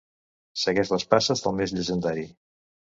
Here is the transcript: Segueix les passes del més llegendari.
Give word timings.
Segueix 0.61 0.93
les 0.95 1.07
passes 1.13 1.47
del 1.47 1.57
més 1.61 1.77
llegendari. 1.79 2.29